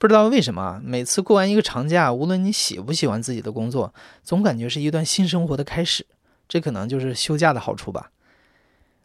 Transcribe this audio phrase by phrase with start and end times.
[0.00, 6.06] 不知道为什么，每次过完一个长假，无论你喜不喜欢自己的工作，总感觉是一段新生活的开始。
[6.48, 8.10] 这可能就是休假的好处吧。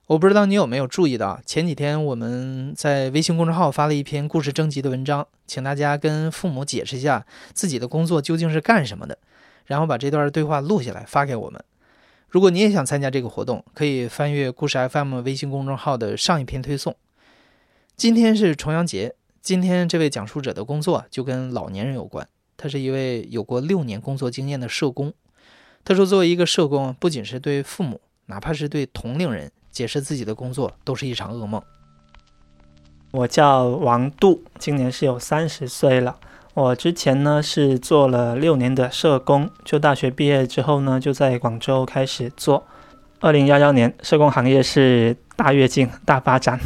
[0.07, 9.17] 我不知道你有没有注意到，前几天我们在微信公众号发了一篇故事征集的文章，请大家跟父母解释一下自己的工作究竟是干什么的，
[9.65, 11.61] 然后把这段对话录下来发给我们。
[12.29, 16.95] 如果你也想参加这个活动，可以翻阅故事 FM 微信公众号的上一篇推送。
[17.97, 19.15] 今天是重阳节。
[19.45, 22.27] 今天这位讲述者的工作就跟老年人有关。
[22.57, 25.13] 他是一位有过六年工作经验的社工。
[25.83, 31.61] 他说，作为一个社工，不仅是对父母，哪怕是对同龄人解释自己的工作，都是一场噩梦。
[33.11, 36.17] 我叫王杜，今年是有三十岁了。
[36.55, 42.65] 我之前呢是做了六年的社工，就大学毕业之后呢，就在广州开始做。
[43.19, 46.59] 二零幺幺年，社工行业是大跃进、大发展，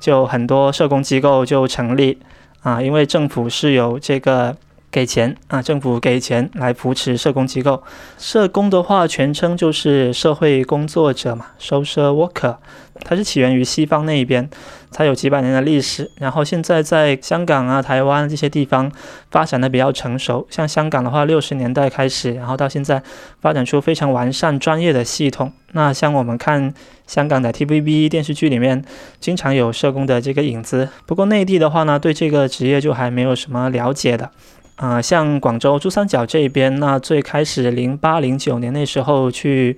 [0.00, 2.18] 就很多社工机构就成立
[2.62, 4.56] 啊，因为政府是有这个。
[4.90, 5.60] 给钱啊！
[5.60, 7.82] 政府给钱来扶持社工机构。
[8.16, 12.56] 社工的话，全称就是社会工作者嘛，social worker。
[13.04, 14.48] 它是起源于西方那一边，
[14.90, 16.10] 它有几百年的历史。
[16.16, 18.90] 然后现在在香港啊、台湾这些地方
[19.30, 20.46] 发展的比较成熟。
[20.50, 23.00] 像香港的话，六十年代开始，然后到现在
[23.40, 25.52] 发展出非常完善、专业的系统。
[25.72, 26.74] 那像我们看
[27.06, 28.82] 香港的 TVB 电视剧里面，
[29.20, 30.88] 经常有社工的这个影子。
[31.06, 34.30] 不过内地的话呢，对这个职业就还没有什么了解的。
[34.78, 39.76] 啊，像广州珠三角这边，那最开始零八零九年那时候去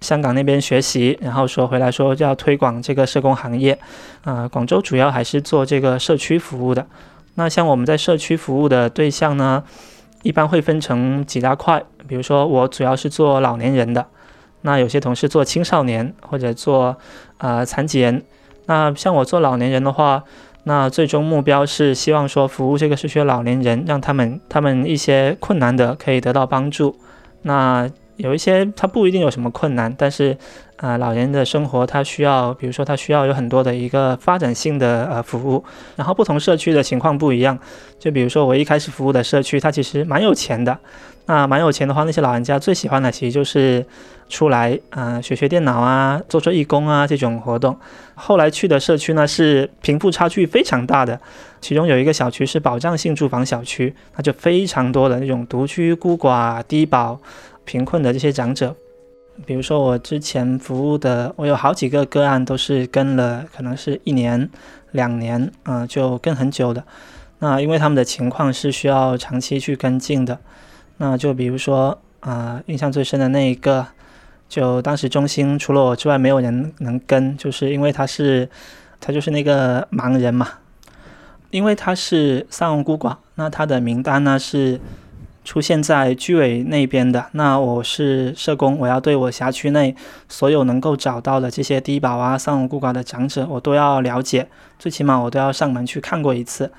[0.00, 3.78] 香港那边学习，然后说回来说要推广这个社工行业。
[4.24, 6.86] 啊，广州主要还是做这个社区服务的。
[7.34, 9.62] 那像我们在社区服务的对象呢，
[10.22, 14.06] 一般会分成几大块，比如说我主要是做老年人的，
[14.62, 16.96] 那有些同事做青少年或者做
[17.36, 18.24] 呃残疾人。
[18.64, 20.24] 那像我做老年人的话。
[20.68, 26.94] 那最终目标是希望说服务这个社区老年人，让他们他们一些困难的可以得到帮助。
[27.40, 30.36] 那有一些他不一定有什么困难，但是
[30.78, 35.64] 啊，老人的生活他需要，比如说他需要有很多的一个发展性的呃服务。
[35.96, 37.58] 然后不同社区的情况不一样，
[37.98, 40.78] 就比如说我一开始服务的社区，他其实蛮有钱的。
[41.26, 43.84] 那蛮有钱的话，那些老人家最喜欢的其实就是
[44.30, 47.76] 出来，嗯，学学电脑啊，做做义工啊这种活动。
[48.14, 51.20] 后来去的社区呢，是贫富差距非常大的，
[51.60, 57.20] 其中有一个小区是保障性住房小区，那就非常多的那种独居、孤寡、低保、
[57.66, 58.74] 贫困的这些长者。
[59.46, 64.48] 比如说我之前服务的，我有好几个个案都是跟了，可能是一年、
[64.92, 66.84] 两年，嗯，就跟很久的。
[67.38, 70.38] 那因为他们的情况是需要长期去跟进的。
[70.98, 73.86] 那就比如说啊，印象最深的那一个，
[74.48, 78.48] 就当时中心除了我之外没有人能跟，就是因为他是
[79.00, 80.48] 他就是那个盲人嘛，
[81.50, 84.80] 因为他是丧偶孤寡，那他的名单呢是
[85.48, 87.24] 出现在居委那边的。
[87.32, 89.96] 那我是社工，我要对我辖区内
[90.28, 94.46] 所有能够找到的这些低保啊、丧偶孤寡的长者，我都要了解，
[94.78, 96.70] 最起码我都要上门去看过一次。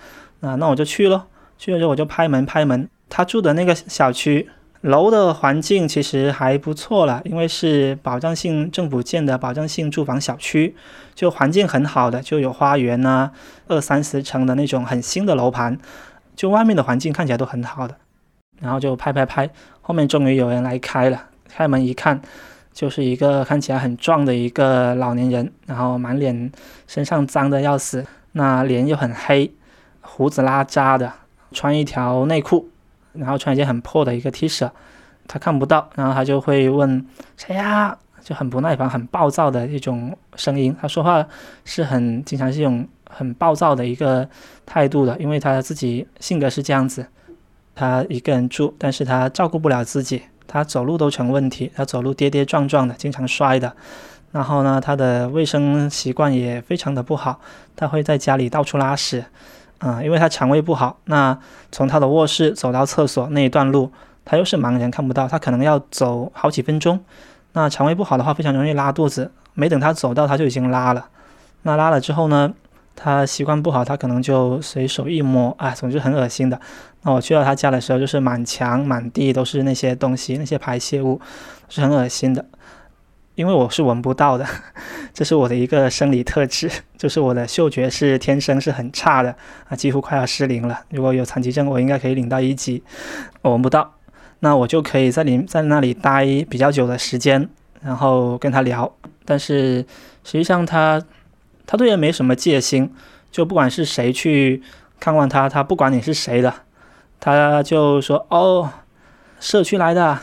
[0.42, 1.24] 那那我就去咯，
[1.58, 2.88] 去了之后我就拍门拍门。
[3.10, 4.48] 他住的那个小区
[4.82, 10.76] 楼的环境其实还不错了，因为是保障性政府建的保障性住房小区，
[11.16, 13.32] 就环境很好的，就有花园呐，
[13.68, 15.80] 二三十层的那种很新的楼盘，
[16.36, 17.96] 就外面的环境看起来都很好的。
[18.60, 19.50] 然后就拍拍拍，
[19.82, 22.22] 后面终于有人来开了，开门一看，
[22.72, 26.52] 就是一个看起来很壮的一个老年人，然后满脸
[26.88, 29.52] 身上脏的要死，那脸又很黑，
[30.02, 31.14] 胡子拉碴的，
[31.52, 32.70] 穿一条内裤。
[33.14, 34.70] 然后穿一件很破的一个 T 恤，
[35.28, 37.04] 他看不到，然后他就会问
[37.36, 37.98] 谁呀？
[38.22, 40.74] 就很不耐烦、很暴躁的一种声音。
[40.80, 41.26] 他说话
[41.66, 44.30] 是很经常是用很暴躁的一个
[44.64, 47.08] 态度的，因为他自己性格是这样子。
[47.80, 53.74] 他一个人住，但是他照顾不了自己，他走路都成问题，他走路跌跌撞撞的，经常摔的。
[54.34, 57.40] 然后呢，他的卫生习惯也非常的不好，
[57.78, 59.24] 他会在家里到处拉屎。
[59.80, 61.40] 嗯，因为他肠胃不好，那
[61.72, 63.90] 从他的卧室走到厕所那一段路，
[64.26, 67.00] 他又是盲人看不到，他可能要走好几分钟。
[67.54, 71.08] 那肠胃不好的话，非常容易拉肚子，没等他走到，他就已经拉了。
[71.62, 72.54] 那拉了之后呢，
[73.02, 76.60] 他习惯不好，他可能就随手一摸，啊，总之很恶心的。
[77.04, 81.22] 那我去到他家的时候，就是满墙满地都是那些东西，那些排泄物，
[81.70, 82.46] 是很恶心的。
[83.36, 84.46] 因为我是闻不到的，
[85.16, 89.34] 这是我的一个生理特质，就是我的嗅觉是天生是很差的
[89.70, 90.82] 啊，几乎快要失灵了。
[90.90, 92.84] 如果有残疾证，我应该可以领到一级，
[93.42, 93.94] 我闻不到，
[94.42, 97.48] 那我就可以在里在那里待比较久的时间，
[97.82, 98.92] 然后跟他聊。
[99.24, 99.86] 但是
[100.26, 101.02] 实际上他
[101.70, 102.92] 他对人没什么戒心，
[103.30, 104.64] 就不管是谁去
[105.00, 106.52] 看望他，他不管你是谁的，
[107.20, 108.72] 他就说哦，
[109.40, 110.18] 社区来的，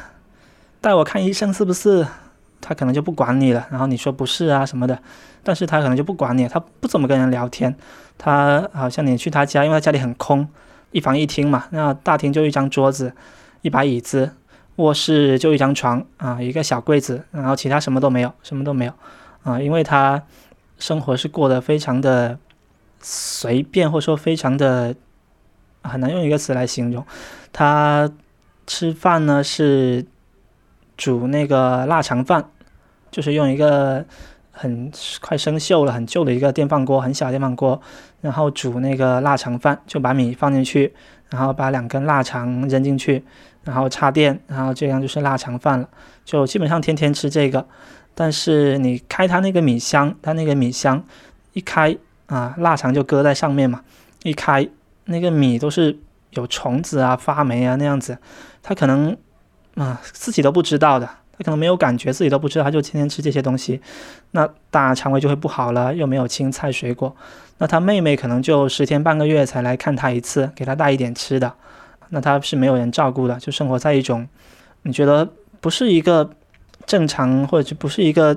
[0.80, 2.04] 带我看医生是不是？
[2.60, 4.98] 他可能就不管你了，然后你说不是啊什么的，
[5.44, 7.72] 但是他可能就不管你，他不怎么跟人聊天。
[8.18, 10.48] 他好像你去他家，因为他家里很空，
[10.90, 13.12] 一房一厅嘛，那大厅就一张桌子，
[13.62, 14.32] 一把椅子，
[14.76, 18.92] 卧室就一张床啊，一个小柜子，然后其他什么都没有，什么都没有
[19.44, 20.20] 啊，因为他
[20.78, 22.38] 生活是过得非常的
[23.00, 24.94] 随便，或者说非常的
[25.82, 27.04] 很难用一个词来形容。
[27.52, 28.10] 他
[28.66, 30.04] 吃饭呢是
[30.96, 32.50] 煮那个腊肠饭。
[33.08, 34.04] 就是用一个
[34.50, 34.92] 很
[35.22, 37.80] 快生锈了、很旧的一个电饭锅，很小的电饭锅，
[38.20, 40.92] 然后煮那个腊肠饭，就把米放进去，
[41.30, 43.24] 然后把两根腊肠扔进去，
[43.62, 45.88] 然后插电，然后这样就是腊肠饭了。
[46.26, 47.66] 就基本上天天吃这个。
[48.16, 51.04] 但是你开它那个米箱，它那个米箱
[51.52, 51.96] 一开
[52.26, 53.82] 啊，腊肠就搁在上面嘛，
[54.24, 54.68] 一开
[55.04, 55.96] 那个米都是
[56.30, 58.18] 有虫子啊、发霉啊那样子，
[58.62, 59.16] 它可能
[59.76, 61.08] 啊自己都不知道的。
[61.38, 63.78] 他可能没有感觉，自己都不知道，他就天天吃这些东西，
[64.30, 67.14] 那大肠胃就会不好了，又没有青菜水果。
[67.58, 71.52] 那他妹妹可能就十天半个月才来看他一次，给他带一点吃的。
[72.08, 74.26] 那他是没有人照顾的，就生活在一种
[74.84, 75.28] 你觉得
[75.60, 76.30] 不是一个
[76.86, 78.36] 正常，或者就不是一个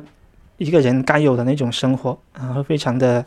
[0.57, 3.24] 一个人该有的那种生活，然后非常的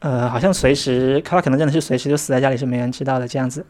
[0.00, 3.64] 呃，好像随时他可能真的是随时就死在家里，是没人知道的这样子。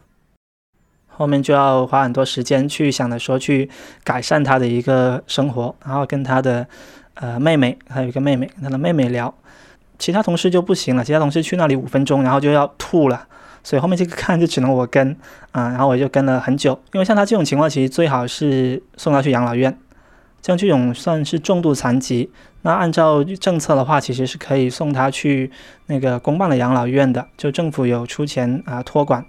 [1.15, 3.69] 后面就要花很多时间去想着说去
[4.03, 6.65] 改善他的一个生活，然后跟他的
[7.13, 9.31] 呃妹妹，还有一个妹妹，跟他的妹妹聊，
[9.99, 13.27] 其他同事就不行了，其他同事去那里五分钟，然后就要吐了，
[13.63, 15.15] 所以后面这个看就只能我跟
[15.51, 19.77] 啊，然后我就跟了很久，因为像他这种情况，其实最好是送他去养老院，
[20.43, 22.29] 像这种算是重度残疾，
[22.61, 25.49] 那按照政策的话，其实是可以送他去
[25.87, 29.25] 那个公办的养老院的，就政府有出钱啊托管，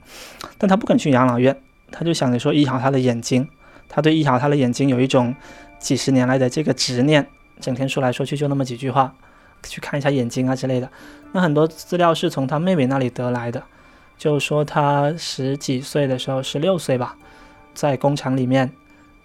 [0.58, 1.56] 但他不肯去养老院。
[1.92, 3.48] 他就想着说医好他的眼睛，
[3.88, 5.32] 他对医好他的眼睛有一种
[5.78, 7.24] 几十年来的这个执念，
[7.60, 9.14] 整天说来说去就那么几句话，
[9.62, 10.90] 去看一下眼睛啊之类的。
[11.30, 13.62] 那很多资料是从他妹妹那里得来的，
[14.18, 17.16] 就说他十几岁的时候，十六岁吧，
[17.72, 18.72] 在工厂里面，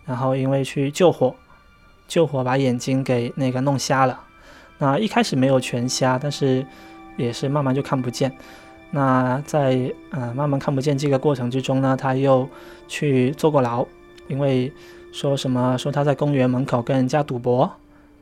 [0.05, 1.35] 然后因为去救火，
[2.09, 4.19] 救火把眼睛给那个弄瞎了。
[4.79, 6.65] 那一开始没有全瞎，但是
[7.15, 8.29] 也是慢慢就看不见。
[8.91, 12.49] 那在呃慢慢看不见这个过程之中呢，他又
[12.87, 13.85] 去坐过牢，
[14.27, 14.73] 因为
[15.11, 17.71] 说什么说他在公园门口跟人家赌博，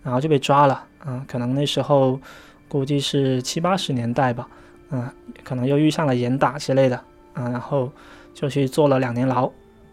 [0.04, 0.84] 然后就被抓了。
[1.06, 2.20] 嗯，可能那时候
[2.68, 4.48] 估计是七八十年代吧。
[4.90, 5.10] 嗯，
[5.44, 7.02] 可能又遇上了严打之类的。
[7.36, 7.90] 嗯，然后
[8.34, 9.50] 就去坐了两年牢，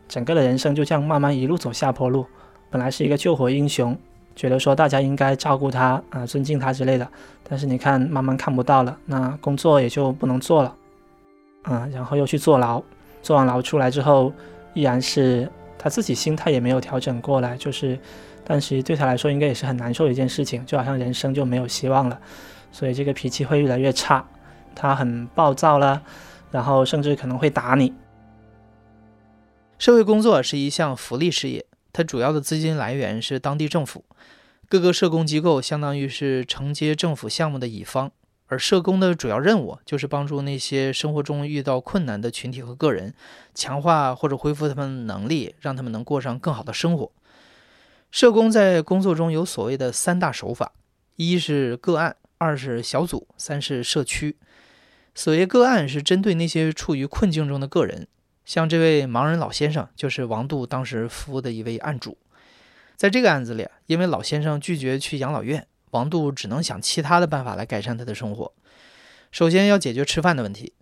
[0.08, 2.26] 整个的人生就这样慢慢一路走下坡路。
[2.74, 3.96] 本来是一个救火英雄。
[4.34, 7.08] 觉得说大家应该照顾他啊，尊敬他之类的，
[7.48, 10.76] 但是你看慢慢看不到了，那工作也就不能做了，
[11.62, 12.82] 啊，然后又去坐牢，
[13.22, 14.32] 坐完牢出来之后，
[14.72, 15.48] 依然是
[15.78, 17.96] 他自己心态也没有调整过来，就是，
[18.44, 22.20] 但是对他来说应该也是很难受的一件事情，就好像人生就没有希望了，
[22.72, 24.26] 所以这个脾气会越来越差，
[24.74, 26.02] 他很暴躁了，
[26.50, 27.94] 然后甚至可能会打你。
[29.78, 31.64] 社会工作是一项福利事业。
[31.94, 34.04] 它主要的资金来源是当地政府，
[34.68, 38.10] 各个社工机构相当于是承接政府项目的乙方，
[38.48, 43.14] 而社工的主要任务就是帮助那些生活中遇到困难的群体和个人，
[43.54, 47.12] 强化或者恢复他们能力，让他们能过上更好的生活。
[48.10, 50.72] 社工在工作中有所谓的三大手法：
[51.14, 54.36] 一是个案，二是小组，三是社区。
[55.14, 58.08] 所谓个案是针对那些处于困境中的个人。
[58.44, 62.18] 像这位盲人老先生，就是王杜当时服务的一位案主。
[62.96, 68.52] 在这个案子里，因为老先生拒绝去养老院，王杜只能想其他的办法来改善他的生活。
[69.32, 70.74] 首先要解决吃饭的问题，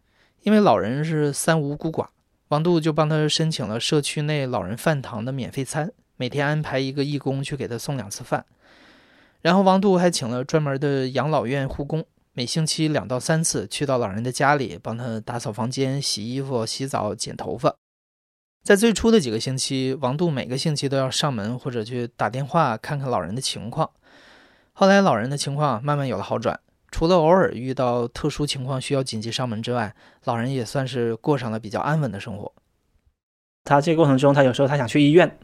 [0.42, 2.08] 因为老人是三无孤寡，
[2.48, 8.44] 王杜就帮他申请了社区内老人饭堂的免费餐，每天安排一个义工去给他送两次饭。
[9.40, 12.04] 然后王杜还请了专门的养老院护工。
[12.34, 17.76] 每星期两到三次去到老人的家里，帮他打扫房间、洗衣服、洗澡、剪头发。
[18.64, 23.90] 在最初的几个星期，王杜每个星期都要上门或者去打电话看看老人的情况。
[24.72, 26.58] 后来老人的情况慢慢有了好转，
[26.90, 32.50] 除了偶尔遇到特殊情况需要紧急上门之外，老人也算是过上了比较安稳的生活。
[33.64, 35.36] 他这个过程中，他有时候他想去医院，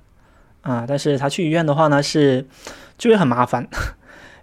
[0.63, 2.47] 啊，但是他去医院的话呢，是
[2.97, 3.69] 就会很麻烦，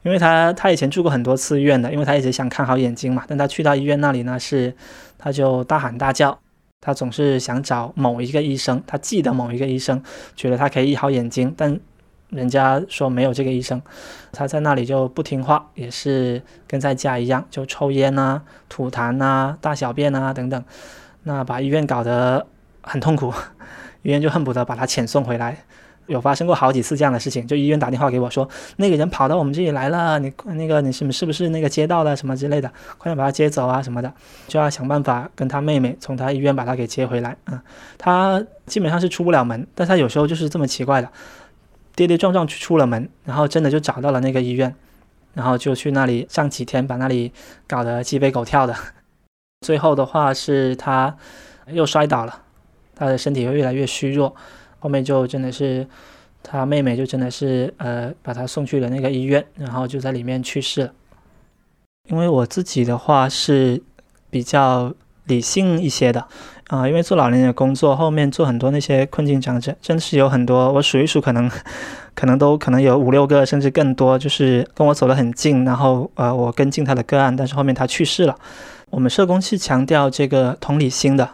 [0.05, 3.25] 因为他他以前住过很多次医院的，因为他一直想看好眼睛嘛。
[3.27, 4.71] 但他去到医院那里呢，是
[5.17, 6.38] 他就大喊大叫，
[6.79, 10.00] 他总是想找某一个医生，他记得某一个医生，
[10.35, 11.79] 觉得他可以医好眼睛，但
[12.29, 13.81] 人家说没有这个医生，
[14.31, 20.63] 他在那里就不听话，也是跟在家一样，就抽烟啊、吐痰啊、大小便啊等等，
[21.24, 22.45] 那把医院搞得
[22.83, 23.33] 很痛苦。
[24.03, 25.65] 医院就恨不得把他遣送回来，
[26.07, 27.45] 有发生过好几次这样的事情。
[27.47, 28.47] 就医院打电话给我说，
[28.77, 34.13] 那个人跑到我们这里来了，你那个你是是不是那个街道的什么之类的，快点把他接走啊什么的，
[34.47, 37.35] 就要想办法跟他妹妹从他医院把他给接回来。
[37.45, 37.59] 嗯，
[37.97, 41.09] 他基本上是出不了门，但他有时候就是这么奇怪的，
[41.95, 44.75] 跌跌撞撞去出了门，然后真的就找到了那个医院，
[45.33, 47.31] 然后就去那里上几天，把那里
[47.67, 48.75] 搞得鸡飞狗跳的。
[49.65, 51.15] 最后的话是他
[51.67, 52.41] 又摔倒了。
[52.97, 54.33] 他的身体会越来越虚弱，
[54.86, 55.88] 后面就真的是
[56.44, 60.94] 他妹妹就真的是呃把他送去了那个医院，然后就在里面去世了。
[62.08, 63.82] 因为我自己的话是
[64.30, 66.27] 比较理性一些的
[66.68, 71.50] 啊，因为做老年人的工作，后面做很多那些困境长者，真的是有很多，我数一数可能
[72.13, 78.38] 可能都可能有五六个甚至更多，就是跟我走得很近，然后呃我跟进他的个案，但是后面他去世了。
[78.92, 81.27] 我们社工是强调这个同理心的，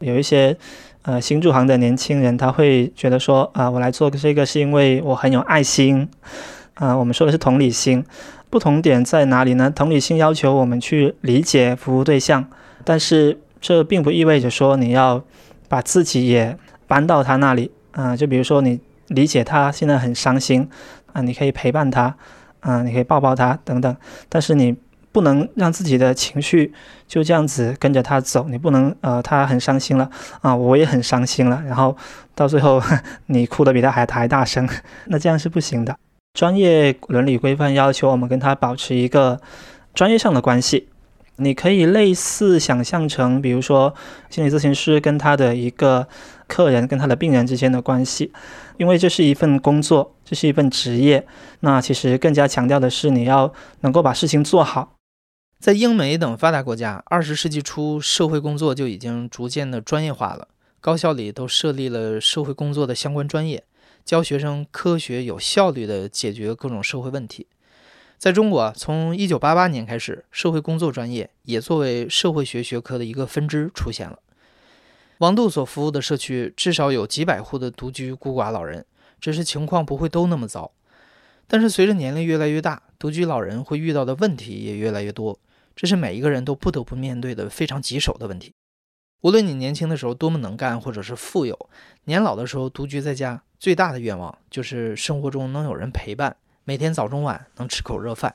[0.00, 0.58] 有一些。
[1.06, 6.08] 呃，新入行的年轻人他会觉得说，啊，我来做这个是因为我很有爱心，
[6.74, 8.04] 啊，我们说的是同理心，
[8.50, 9.70] 不同点在哪里呢？
[9.70, 12.44] 同理心要求我们去理解服务对象，
[12.82, 15.22] 但是这并不意味着说你要
[15.68, 16.58] 把自己也
[16.88, 20.68] 搬到他那里，啊，就比如说你理解他现在很伤心，
[21.12, 22.16] 啊，你可以陪伴他，
[22.58, 23.96] 啊，你可以抱抱他等等，
[24.28, 24.74] 但是你。
[25.16, 26.74] 不能让自己的情绪
[27.08, 30.10] 就这样子跟着他走，你不能呃，他很伤心了
[30.42, 31.96] 啊，我也很伤心了，然后
[32.34, 32.82] 到最后
[33.28, 34.68] 你哭的比他还还大声，
[35.08, 35.96] 那这样是不行的。
[36.34, 39.40] 专业伦理规范要求我们跟他保持一个
[39.94, 40.90] 专业上的关系，
[41.36, 43.94] 你可以类似想象成，比如说
[44.28, 46.06] 心理咨询师跟他的一个
[46.46, 48.30] 客人跟他的病人之间的关系，
[48.76, 51.26] 因为这是一份工作，这是一份职业，
[51.60, 54.95] 那其实更加强调的是你要能够把事情做好。
[55.58, 60.46] 在英美等发达国家，二十世纪初社会工作就已经逐渐的专业化了。
[60.80, 63.64] 高校里都设立了社会工作的相关专业，
[64.04, 67.46] 教学生科学有效率地解决各种社会问题。
[68.18, 74.20] 在中国，从一九八八年开始，社会工作专业也作为社会学学科的一个分支出现了。
[75.18, 78.84] 王杜所服务的社区至少有几百户的独居孤寡老人，
[79.18, 80.70] 只是情况不会都那么糟。
[81.48, 85.38] 但是随着年龄越来越大，独居老人会遇到的问题也越来越多。
[85.76, 88.52] 这是每一个人都不得不面对的非常棘手的问题。
[89.20, 91.68] 无论你年轻的时候多么能干，或者是富有，
[92.04, 98.34] 年老的时候独居在家，最大的愿望就是生活中能有人陪伴，每天早中晚能吃口热饭。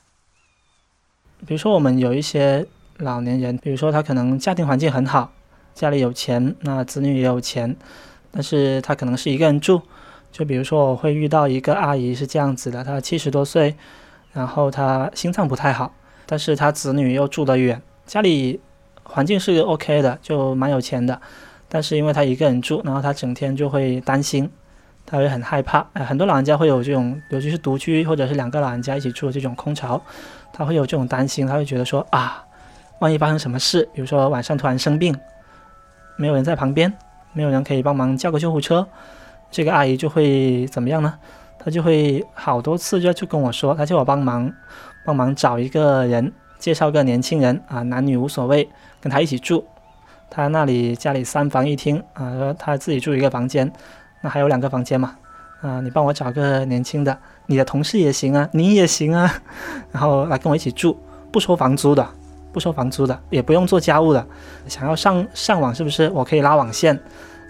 [1.45, 2.67] 比如说，我们有一些
[2.97, 5.33] 老年人，比如说他可能家庭环境很好，
[5.73, 7.75] 家里有钱，那子女也有钱，
[8.29, 9.81] 但是他可能是一个人住。
[10.31, 13.75] 就比如说，我会遇到一个阿姨是这样子的，她七十多岁，
[14.33, 15.93] 然后她心脏不太好。
[16.31, 18.61] 但是他子女又住得远，家里
[19.03, 21.19] 环境是 OK 的，就蛮有钱的。
[21.67, 24.49] 但是因为他一个人住，然后他整天就会担心，
[25.05, 25.85] 他会很害怕。
[25.91, 30.01] 哎，很多老人家会有这种，尤其是独居或者是两个老人家一起住的这种空巢，
[30.53, 32.41] 他会有这种担心，他会觉得说啊，
[32.99, 35.13] 万一发生什么事，比如说晚上突然生病，
[36.15, 36.93] 没有人在旁边，
[37.33, 38.87] 没有人可以帮忙叫个救护车，
[39.51, 41.13] 这个阿姨就会怎么样呢？
[41.59, 44.49] 她就会好多次就就跟我说，她叫我帮忙。
[45.03, 49.65] 帮忙找一个人，介绍个年轻人啊，男女无所谓，跟他一起住。
[50.29, 53.71] 他那里家里三房一厅啊，他自己住一个房间，
[54.21, 55.15] 那还有两个房间嘛。
[55.61, 57.15] 啊，你帮我找个年轻的，
[57.45, 59.31] 你的同事也行啊，你也行啊，
[59.91, 60.97] 然后来跟我一起住，
[61.31, 62.07] 不收房租的，
[62.51, 64.25] 不收房租的，也不用做家务的。
[64.67, 66.09] 想要上上网是不是？
[66.09, 66.99] 我可以拉网线，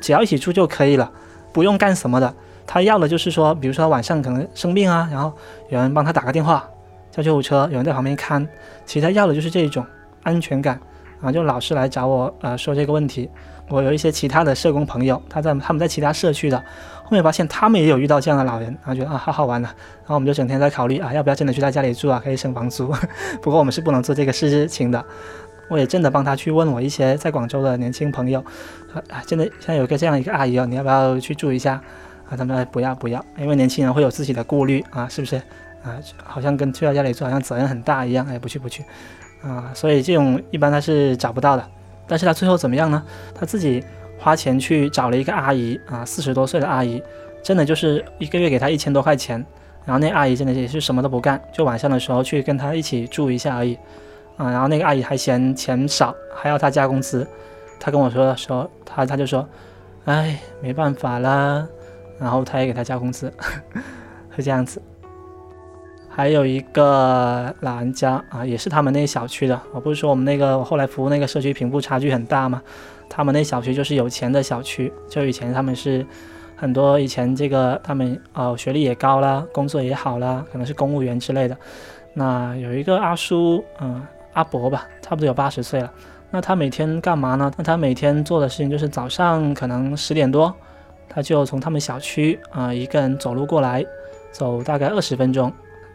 [0.01, 1.10] 只要一起住就可以了，
[1.53, 2.34] 不用干什么的。
[2.65, 5.31] 他要的就是说，比如说晚上可能生病啊，然后
[5.70, 6.67] 有人帮他打个电话。
[7.12, 8.48] 叫救护车，有人在旁边看，
[8.86, 9.86] 其实他要的就是这种
[10.24, 10.80] 安全感
[11.22, 13.30] 啊，就老是来找我，呃，说这个问题。
[13.70, 16.58] 我有一些其他的社工朋友，他在他们在其他社区的，
[17.03, 22.94] 后面发现他们也有遇到这样的老人，然后觉得啊，好好玩啊，然后我们就整天在考虑啊，要不要真的去他家里住啊，可以省房租。
[23.41, 25.03] 不过我们是不能做这个事情的。
[25.70, 28.44] 我也真的帮他去问我一些在广州的年轻朋友，
[28.91, 31.82] 说啊，真的现在有个这样一个阿姨哦，你要不要去住一下？
[32.30, 35.41] 啊，他们说不要不要，因为年轻人会有自己的顾虑啊，是不是？
[35.84, 38.26] 啊，好像跟去他家里住，好像责任很大一样。
[38.28, 38.84] 哎，不去不去，
[39.44, 41.68] 啊，所以这种一般他是找不到的。
[42.08, 43.02] 但是他最后怎么样呢？
[43.34, 43.84] 他自己
[44.20, 47.02] 花钱去找了一个阿姨啊，四十多岁的阿姨，
[47.42, 49.44] 真的就是一个月给他一千多块钱，
[49.86, 53.78] 然后那阿姨真的也是什么都不干，就晚上的时候去跟他一起住一下而已
[54.38, 54.52] 啊。
[54.52, 57.26] 然后那个阿姨还嫌钱少，还要他加工资。
[57.80, 59.48] 他跟我说的时候，他他就说，
[60.06, 61.66] 哎，没办法啦。
[62.20, 63.34] 然后他也给他加工资，
[64.36, 64.80] 是这样子。
[66.13, 69.60] 还有一个老人家啊，也是他们那小区的。
[69.74, 72.62] 我不是说我们那个后来服务那个社区贫富差距很大吗？
[73.10, 76.06] 他们那小区就是有钱的小区，就以前他们是
[76.56, 81.58] 很多以前这个他们哦学历也高了，工作也好了，可能是公务员之类的。
[82.13, 85.89] 那有一个阿叔，嗯，阿伯吧，差不多有八十岁了。
[86.30, 87.50] 那他每天干嘛呢？
[87.58, 90.53] 那他每天做的事情就是早上可能十点多，
[91.08, 93.86] 他就从他们小区啊一个人走路过来，
[94.32, 95.51] 走大概二十分钟。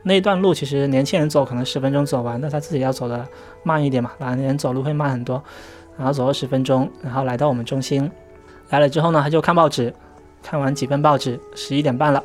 [0.09, 3.27] 那一段路其实年轻人走可能十分钟走完，那他自己要走的
[3.65, 5.43] 慢一点嘛，老年人走路会慢很多，
[5.99, 8.09] 然后走二十分钟，然后来到我们中心，
[8.71, 9.93] 来了之后呢，他就看报纸，
[10.45, 12.23] 看完几份报纸，十一点半了，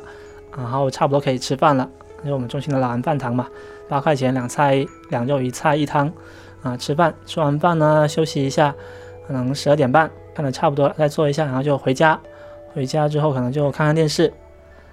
[0.56, 1.90] 然后差不多可以吃饭了，
[2.22, 3.48] 因为我们中心的老人饭堂嘛，
[3.88, 6.08] 八块钱两菜两肉一菜一汤，
[6.62, 8.72] 啊，吃饭，吃完饭呢休息一下，
[9.26, 12.16] 可能十二点半看的差不多了，再坐一下，然后就回家，
[12.74, 14.32] 回家之后可能就看看电视。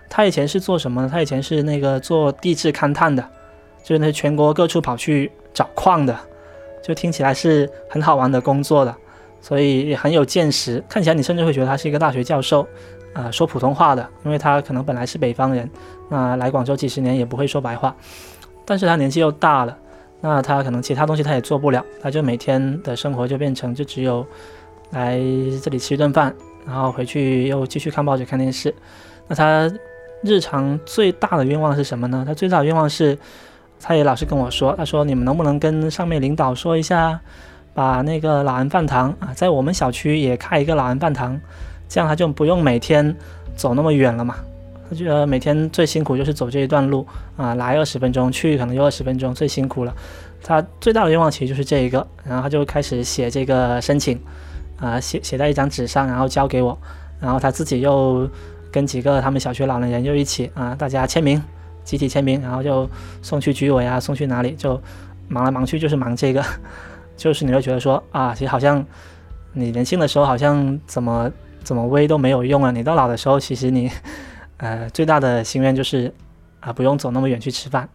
[0.09, 1.09] 他以前是做什么呢？
[1.09, 3.23] 他以前是那个做地质勘探的，
[3.83, 6.17] 就是那全国各处跑去找矿的，
[6.81, 8.95] 就听起来是很好玩的工作的，
[9.39, 10.83] 所以也很有见识。
[10.89, 12.67] 看起来你甚至会觉得他是一个大学教授，
[13.13, 15.69] 啊，说普通话的，因为他可能本来是北方人，
[16.09, 17.95] 那来广州几十年也不会说白话，
[18.65, 19.77] 但是他年纪又大了，
[20.21, 24.25] 那他可能其他东西他也做不了，他就每天的生活就变成就只有
[24.89, 25.19] 来
[25.61, 26.33] 这里吃一顿饭，
[26.65, 28.73] 然后回去又继续看报纸看电视，
[29.27, 29.71] 那他。
[30.21, 32.23] 日常最大的愿望是什么呢？
[32.27, 33.17] 他最大的愿望是，
[33.79, 37.17] 他也老是跟我说，他说你们能不能跟上面领导说一下，
[37.73, 41.39] 把那个老人饭堂啊，在我们小区也开一个老人饭堂，
[41.87, 43.15] 这样他就不用每天
[43.55, 44.35] 走那么远了嘛。
[44.89, 49.95] 他觉得每天最辛苦就是走这一段路啊，来二十分钟，去可能又二十分钟，最辛苦了。
[50.43, 54.19] 他最大的愿望其实就是这一个，然后他就开始写这个申请，
[54.77, 56.77] 啊，写写在一张纸上，然后交给我，
[57.21, 58.29] 然后他自己又。
[58.71, 61.41] 跟几个他们小区老年人又一起啊，大家签名，
[61.83, 62.89] 集体签名，然后就
[63.21, 64.81] 送去居委啊，送去哪里，就
[65.27, 66.43] 忙来忙去就是忙这个，
[67.17, 68.85] 就是你会觉得说啊，其实好像
[69.53, 71.31] 你年轻的时候好像怎么
[71.63, 73.91] 怎么威都没有用啊，你到老的时候，其实你
[74.57, 76.13] 呃最大的心愿就是
[76.59, 77.89] 啊不用走那么远去吃饭。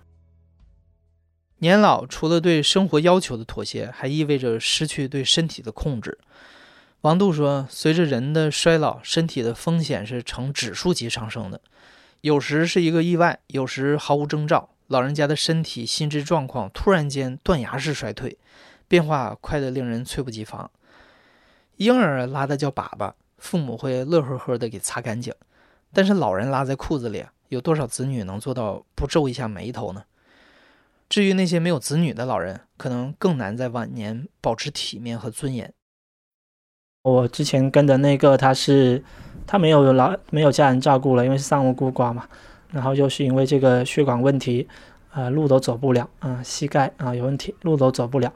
[1.59, 6.19] 年老除了对生活要求的妥协，还意味着失去对身体的控制。
[7.05, 11.61] 王杜说：“随着人的衰老，身体的风险是呈指数级上升的。
[12.23, 14.71] 有时是一个意外，有时毫无征兆。
[14.87, 18.38] 老人家的身体、心智状况突然间断崖式衰退，
[18.88, 20.71] 变化快得令人猝不及防。
[21.77, 25.31] 婴儿拉的叫粑粑，父母会乐呵呵地给擦干净。
[25.93, 30.05] 但是老人拉在裤子里，有多少子女能做到不皱一下眉头呢？
[31.11, 35.71] 至于那些没有子女的老人，可能更难在晚年保持体面和尊严。”
[37.05, 39.05] 我之前跟的那个，他是
[39.47, 42.25] 他没有老没有家人照顾了，因为是丧偶孤寡嘛。
[42.71, 44.67] 然后又是因为这个血管问题，
[45.11, 48.33] 啊，路都走不了，啊，膝盖啊有问题，路都走不了。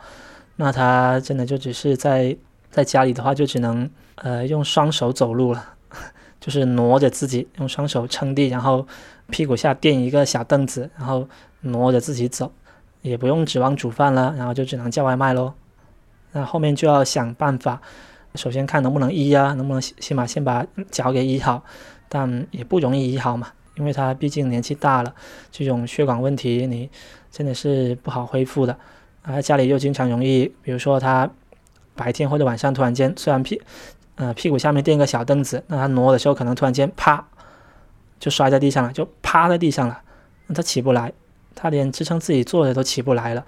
[0.57, 2.37] 那他真的就只是在
[2.71, 5.71] 在家里的话，就只能呃用双手走路了，
[6.39, 8.87] 就是挪着自己用双手撑地，然后
[9.31, 11.27] 屁股下垫一个小凳子，然后
[11.63, 12.53] 挪着自己走，
[13.01, 15.55] 也不用指望煮饭了，然后就只能叫外卖喽。
[16.33, 17.81] 那后面就要想办法。
[18.39, 21.63] 首先看能不能医啊，能不能起码先把脚给医好，
[22.09, 25.13] 但也不容易医好嘛，因为他毕竟年纪大了，
[25.51, 26.89] 这种血管问题你
[27.31, 28.79] 真的是不好恢复的。
[29.23, 31.29] 啊，家里又经常容易，比如说他
[31.95, 33.61] 白天或者晚上突然间，虽然屁
[34.15, 37.23] 呃屁股下面垫个小凳子，那他挪的时候可能突然间啪
[38.19, 40.01] 就摔在地上了，就趴在地上了，
[40.55, 41.13] 他起不来，
[41.55, 43.45] 他连支撑自己坐着都起不来了。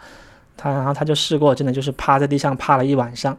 [0.57, 3.39] 他然后他就试过，真的就是趴在地上趴了一晚上。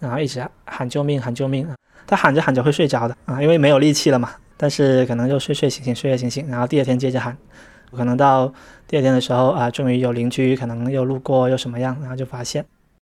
[0.00, 1.76] 然后一直喊救命，喊救命啊！
[2.06, 4.30] 他喊着喊着会睡着的啊，因为没有力气了嘛。
[4.56, 7.36] 但是可能就睡睡醒醒，睡睡醒醒，然后第二天接着喊。
[7.92, 8.52] 可能到
[8.88, 12.64] 第二天的时候啊，终于有邻居可能又路过又什么样，然后就发现，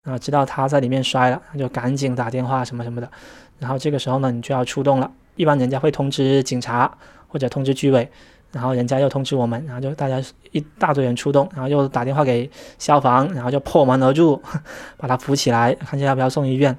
[0.05, 3.11] 然后知道他在里面摔了，就赶紧打电话什么什么的。
[3.59, 5.11] 然后这个时候呢，你就要出动了。
[5.37, 6.91] 一般人家会通知警察
[7.29, 8.11] 或者通知居委。
[8.53, 14.41] 然后人家又通知我们，然后就大家一大堆人出动，然后又打电话给消防，然后就破门而入，
[14.99, 16.77] 把他扶起来，看下要不要送医院。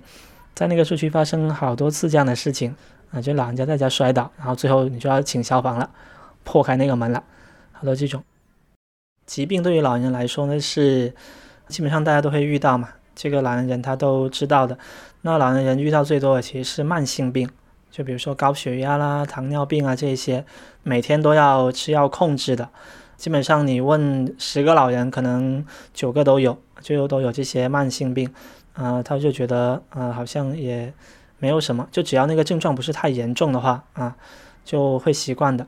[0.54, 2.76] 在那个社区发生好多次这样的事情，
[3.12, 5.90] 啊，就老人家在家摔倒，然后最后你就要请消防了，
[6.44, 7.24] 破开那个门了。
[7.72, 8.22] 好多这种
[9.26, 11.12] 疾病对于老人来说呢是
[11.68, 14.78] 基本上大家都会遇到嘛，这个老年人他都知道的。
[15.22, 17.50] 那老年人遇到最多的其实是慢性病，
[17.92, 20.46] 就比如说高血压啦、糖尿病啊这些，
[20.82, 22.70] 每天都要吃药控制的。
[23.18, 28.34] 基本上你问十个老人，可能九个都有，就都有这些慢性病。
[28.74, 30.94] 啊，他就觉得啊，好像也
[31.40, 34.16] 没有什么，就只要那个症状不是太严重的话啊，
[34.64, 35.68] 就会习惯的。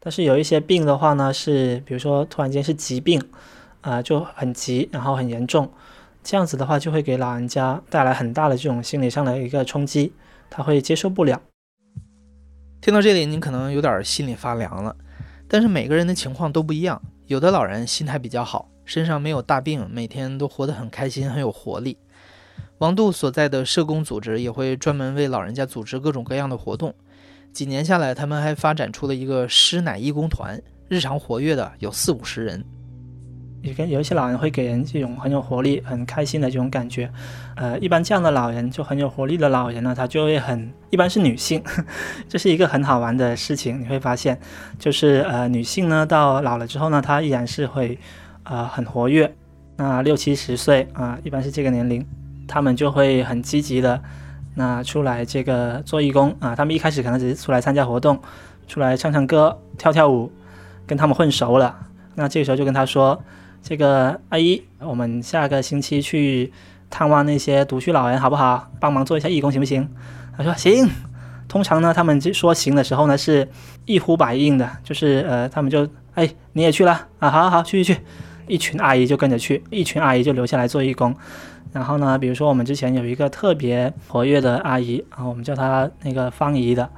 [0.00, 3.22] 但是有一些病的话呢，是比如说突然间是疾病，
[3.80, 5.70] 啊，就很急，然后很严重，
[6.24, 10.12] 这样子的话就会给老人家带来很大的这种心理上的一个冲击，
[10.50, 11.40] 他会接受不了。
[12.82, 14.96] 听到这里，您可能有点心里发凉了。
[15.46, 21.96] 但是每个人的情况都不一样，有的老人心态比较好，身上没有大病，每天都活得很开心，很有活力。
[22.78, 26.92] 王杜所在的社工组织也会专门为老人家组织各种各样的活动。
[27.52, 32.64] 几年下来，他们还发展出了一个师奶义工团，日常活跃的有四五十人。
[33.62, 37.10] 也跟有一些老人会给人这种很有活力、很开心的这种感觉。
[37.56, 41.62] 呃，一般这样的老人就很有活力的老人呢，他就会很一般是女性，
[42.28, 43.80] 这是一个很好玩的事情。
[43.80, 44.38] 你会发现，
[44.78, 47.98] 就是呃女性呢到老了之后呢，她依然是会
[48.42, 49.32] 呃很活跃。
[49.76, 52.06] 那六七十岁啊，一般是这个年龄。
[52.48, 54.02] 他们就会很积极的，
[54.56, 56.54] 那出来这个做义工啊。
[56.54, 58.20] 他们一开始可能只是出来参加活动，
[58.66, 60.30] 出来唱唱歌、跳跳舞，
[60.86, 61.74] 跟他们混熟了。
[62.14, 63.18] 那这个时候就跟他说
[63.62, 66.52] ：“这个阿姨，我们下个星期去
[66.90, 68.68] 探望那些独居老人，好不好？
[68.80, 69.88] 帮忙做一下义工，行不行？”
[70.36, 70.88] 他说：“行。”
[71.48, 73.46] 通常呢，他们说行的时候呢，是
[73.84, 77.30] 一呼百应的，就是呃，他们就哎，你也去了啊？
[77.30, 78.00] 好好好，去去去，
[78.46, 81.14] 一群阿姨就跟着去，一群阿姨就留下来做义工。
[81.72, 86.88] 然后呢，比如说我们之前有一个特别活跃的阿姨啊，我们叫她那个方姨的，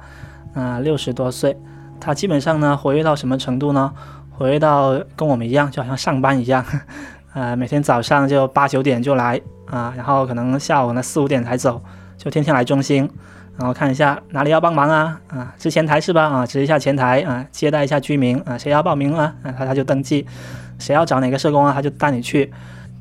[0.53, 1.57] 啊，六十多岁，
[1.99, 3.93] 她基本上呢活跃到什么程度呢？
[4.37, 6.63] 回到跟我们一样，就好像上班一样，
[7.33, 11.81] 呃，每天早上就八九点就来啊，然后可能下午呢四五点才走，
[12.17, 13.09] 就天天来中心，
[13.57, 16.25] 然后看一下哪里要帮忙啊，啊，值前台是吧？
[16.25, 19.33] 啊，值一下前台啊，接待一下居民啊，谁要报名啊？
[19.43, 20.25] 啊，他他就登记，
[20.79, 22.51] 谁要找哪个社工啊，他就带你去。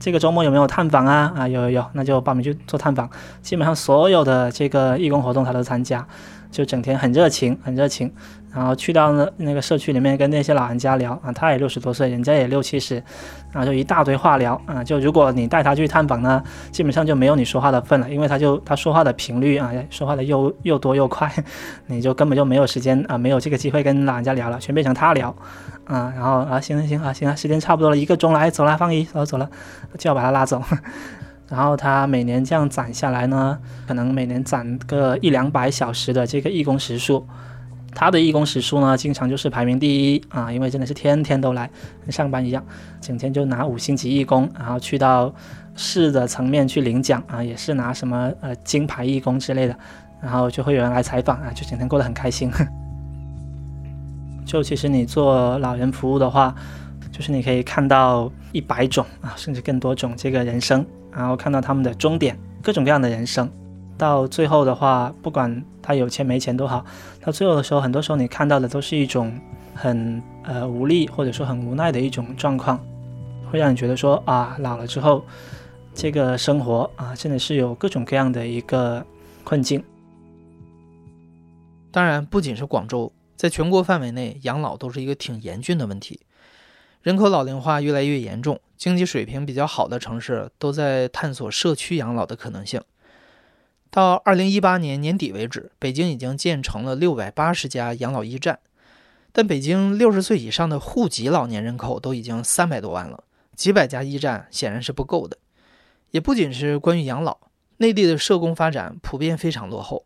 [0.00, 1.32] 这个周末有没有探访啊？
[1.36, 3.08] 啊，有有有，那就报名去做探访。
[3.42, 6.06] 基本上所有的这个义工活动他都参加，
[6.50, 8.12] 就整天很热情，很热情。
[8.54, 13.02] 然后去到那那个社区里面跟那些老人家聊啊，他也六十多岁，人家也六七十，
[13.50, 14.84] 然后就一大堆话聊啊。
[14.84, 16.40] 就如果你带他去探访呢，
[16.70, 21.28] 基本上就没有你说话的份了，因为他就他说话的频率啊，说话的又又多又快，
[21.86, 25.34] 你就根本就没有时间啊，没有这个机会跟老人家聊了，全变成他聊
[25.86, 26.12] 啊。
[26.14, 29.50] 然后啊，行行行啊，行啊，时间差不多了，一个钟来走了，方姨走了走了，
[29.98, 30.62] 就要把他拉走。
[31.50, 37.26] 然后他每年这样攒下来呢，可能每年攒个一两百小时的这个义工时数。
[37.94, 41.70] 他的义工时数呢，经常就是排名第一啊，因为真的是天天都来，
[42.02, 42.64] 跟上班一样，
[43.00, 45.32] 整天就拿五星级义工，然后去到
[45.76, 49.78] 市的层面去领奖啊，也是拿什么呃金牌义工之类的，
[50.20, 52.50] 然后就会有人来采访啊，就整天过得很开心。
[54.44, 56.54] 就其实你做老人服务的话，
[57.10, 63.48] 就是你可以看到一百种啊，甚至更多种这个人生，然后看到他们的终点，各种各样的人生。
[63.96, 66.84] 到最后的话，不管他有钱没钱都好，
[67.20, 69.32] 到最后的时候，很多时候你看到的都是一种
[69.74, 72.78] 很呃无力或者说很无奈的一种状况，
[73.50, 75.24] 会让你觉得说啊，老了之后
[75.94, 79.04] 这个生活啊，真的是有各种各样的一个
[79.44, 79.82] 困境。
[81.92, 86.20] 当然，不仅是广州，在全国范围内，养老都是一个挺严峻的问题，
[87.00, 92.82] 人口老龄化越来越严重，经济水平比较好的城市都在探索社区养老的可能性。
[93.94, 98.58] 到二零一八年年底为止，北京已经建成了六百八十家养老驿站，
[99.30, 103.22] 但北京六十岁以上的户籍老年人口都已经三百多万了，
[103.54, 105.38] 几百家驿站显然是不够的。
[106.10, 107.38] 也不仅是关于养老，
[107.76, 110.04] 内地的社工发展普遍非常落后。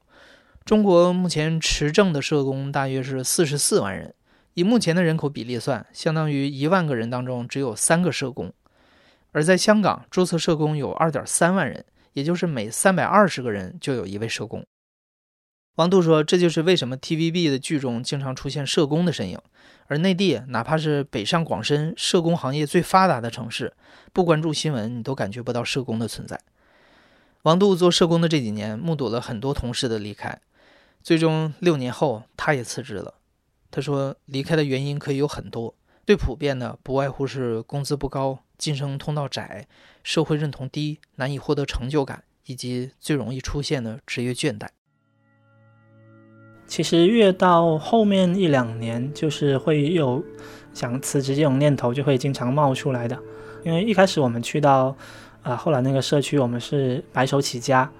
[0.67, 4.15] 中国目前持证的社工大约是四十四万人，
[4.53, 8.53] 以目前的人口比例算，相当于一万个人当中只有三个社工。
[9.33, 11.87] 而在香港，注册社工有二点三万人。
[12.13, 14.65] 也就是每三百二十个人就有一位社工。
[15.77, 19.39] 王杜说：“这就是为什么 TVB 的剧中经常出现社工的身影，
[19.87, 23.73] 而内地哪怕是北上广深社工行业最发达的城市，
[24.13, 26.41] 不关注新闻你都感觉不到社工的存在。”
[27.43, 30.41] 王杜做社工的这几年，目睹了很多同事的离开，
[31.01, 33.15] 最终六年后他也辞职了。
[33.71, 39.67] 他说：“离开的原因可以有很多，最普遍的不外乎是工资不高。”晋升通道窄，
[40.03, 44.67] 社会认同低，难以获得成就感，以及最容易出现的职业倦怠。
[46.67, 50.23] 其实越到后面一两年，就是会有
[50.75, 53.19] 想辞职这种念头，就会经常冒出来的。
[53.65, 54.95] 因为一开始我们去到
[55.43, 57.91] 啊，后来那个社区我们是白手起家，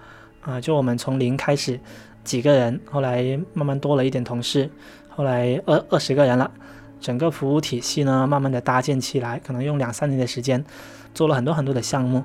[0.43, 1.81] 啊，就我们从零开始
[2.25, 4.69] 几个人，后来慢慢多了一点同事，
[5.09, 6.53] 后来二二十个人了，
[7.01, 10.65] 整个服务体系呢慢慢的搭建起来，可能用两三年的时间
[11.15, 12.23] 做了很多很多的项目，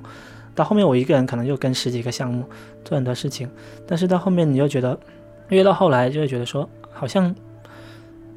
[0.54, 2.44] 到后面我一个人可能就跟十几个项目
[2.84, 3.48] 做很多事情，
[3.86, 4.98] 但是到后面你就觉得，
[5.48, 7.34] 越到后来就会觉得说，好像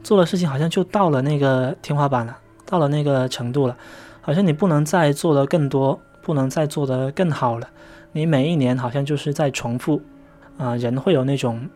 [0.04, 3.78] 做的事情好像就到了那个天花板了，到了那个程度了，
[4.22, 6.00] 好像你不能再做的更多。
[6.20, 7.70] 不能再做的更好了。
[8.12, 10.02] 你每一年好像就是在重复，
[10.58, 11.70] 啊，人会有那种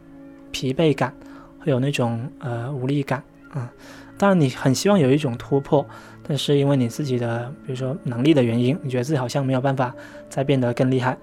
[0.51, 1.15] 疲惫感，
[1.61, 3.71] 会有那种呃无力感，啊。
[4.17, 5.85] 当然你很希望有一种突破，
[6.27, 9.95] 但是因为你自己的比如说能力的原因，你觉得自己好像没有办法
[10.29, 11.17] 再变得更厉害。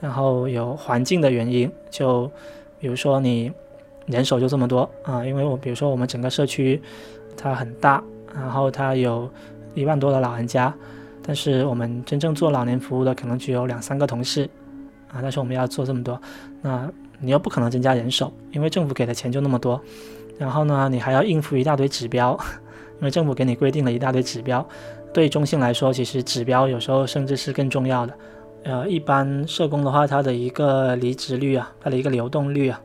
[0.00, 2.30] 然后有环境的原因，就
[2.78, 3.50] 比如说你
[4.06, 6.80] 人手就这么多啊，因为我比如说我们整个社区
[7.36, 8.02] 它很大，
[8.34, 9.30] 然后它有
[9.74, 10.72] 一万多的老人家。
[11.26, 14.44] 但是我们真正做老年服务的可能只有两三个同事，
[15.08, 16.20] 啊，但是我们要做这么多，
[16.60, 16.86] 那
[17.18, 19.80] 你又不可能增加人手，因为政府给的钱就那么多，
[20.38, 22.38] 然后呢，你还要应付一大堆指标，
[23.00, 24.66] 因为政府给你规定了一大堆指标，
[25.12, 28.14] 对中性来说，其实指标有时候甚至是更重要的。
[28.64, 32.80] 呃，一般社工的话，他的一个离职率啊，他的一个流动率啊，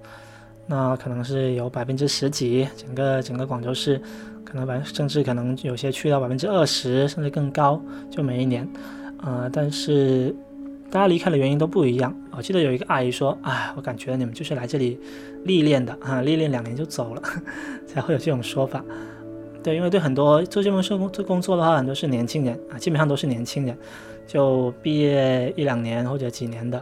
[0.67, 4.01] 那可能是有百分之十几，整个整个广州市。
[4.45, 8.67] 可能百甚至可能有些去到百分之二十，甚至更高，就每一年，
[9.21, 10.35] 呃，但是
[10.91, 12.15] 大家离开的原因都不一样。
[12.31, 14.99] 我记得有一个阿姨说：“哎，我感觉你们就是来这里
[15.43, 17.21] 历练的啊，历练两年就走了，
[17.85, 18.83] 才会有这种说法。”
[19.61, 23.77] 对，因为对很多做这份社工做工作的话，很多是年轻人啊，基本上都是年轻人，
[24.25, 26.81] 就毕业一两年或者几年的，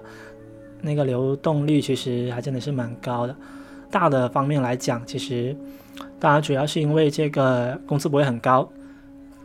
[0.81, 3.35] 那个流动率其实还真的是蛮高的。
[3.89, 5.55] 大的方面来讲，其实。
[6.19, 8.67] 当然，主要是因为这个工资不会很高。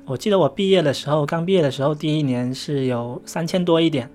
[0.05, 4.09] 我记得我毕业的时候，刚毕业的时候，第一年是有三千多一点。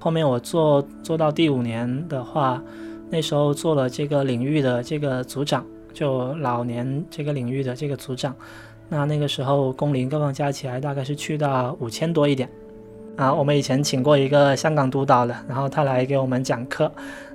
[0.00, 2.60] 后面我做做到第五年的话，
[3.08, 8.34] 那时候做了这个领域的这个组长，就老年这个领域的这个组长。
[8.88, 12.48] 那那个时候工龄各方加起来大概是去到五千多一点。
[13.16, 16.90] 啊，我们以前请过一个香港督导的，然后他来给我们讲课，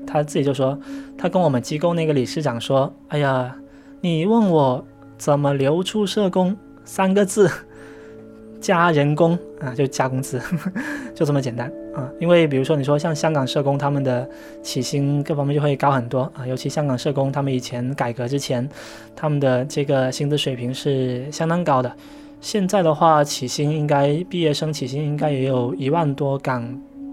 [0.06, 0.78] 他自己就说，
[1.18, 3.56] 他跟我们机构那个理事长说：“哎呀。”
[4.02, 4.86] 你问我
[5.18, 7.50] 怎么留出社工三个字，
[8.66, 10.42] 加人工啊，就加工资，
[11.14, 12.10] 就这么简单啊。
[12.20, 14.28] 因为比如说你说像香港社工，他们的
[14.64, 16.48] 起薪各方面就会高很多啊。
[16.48, 18.68] 尤其香港社工，他们以前改革之前，
[19.16, 21.96] 他们的这个薪资水平是相当高的。
[22.42, 26.68] 现在的话，起薪应该毕业生起薪应该也有一万多港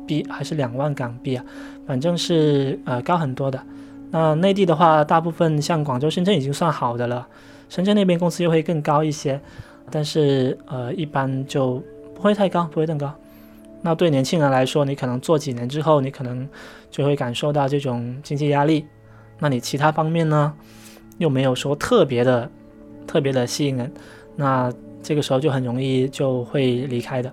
[0.06, 1.44] 币，还是两万港币啊？
[1.86, 3.60] 反正是呃高很多的。
[4.10, 7.28] 那内地的话，大部分像广州、深圳已经算好的了，
[7.68, 9.38] 深圳那边工资又会更高一些，
[9.90, 11.82] 但是呃，一般就
[12.14, 13.12] 不会太高，不会更高。
[13.80, 16.48] 那对年轻人来说，你可能做几年之后，你可能
[16.90, 18.86] 就会感受到这种经济压力。
[19.38, 20.54] 那你其他方面呢，
[21.18, 22.48] 又没有说特别的、
[23.06, 23.92] 特别的吸引人，
[24.36, 27.32] 那这个时候就很容易就会离开的。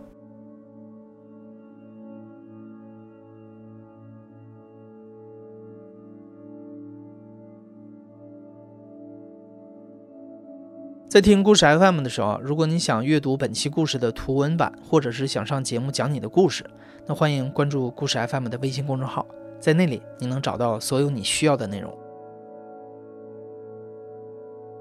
[11.09, 16.63] 在听故事 FM 的时候，如果你想阅读本期故事的图文版，或者是想上节目讲你的故事，
[17.07, 19.25] 那欢迎关注故事 FM 的微信公众号，
[19.59, 21.91] 在那里你能找到所有你需要的内容。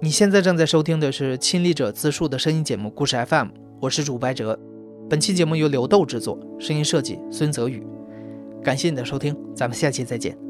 [0.02, 3.46] 你现在正在收听的是亲历者自述的声音节目《故事 FM》，
[3.80, 4.58] 我是主白哲。
[5.08, 7.82] 本期节目由刘豆制作，声音设计孙泽宇。
[8.62, 10.47] 感谢你的收听，咱们下期再见。